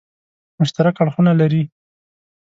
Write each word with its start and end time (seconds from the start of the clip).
مشترک 0.59 0.95
اړخونه 1.01 1.31
لري. 1.39 1.63